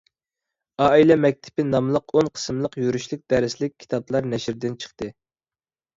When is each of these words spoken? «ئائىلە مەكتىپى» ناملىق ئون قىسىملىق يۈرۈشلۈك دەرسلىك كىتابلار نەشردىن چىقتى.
«ئائىلە 0.85 1.17
مەكتىپى» 1.25 1.65
ناملىق 1.67 2.15
ئون 2.15 2.31
قىسىملىق 2.39 2.77
يۈرۈشلۈك 2.85 3.23
دەرسلىك 3.35 3.77
كىتابلار 3.85 4.29
نەشردىن 4.33 4.79
چىقتى. 4.85 5.15